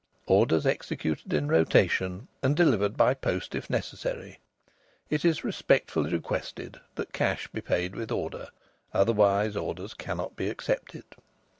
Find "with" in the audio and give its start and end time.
7.95-8.09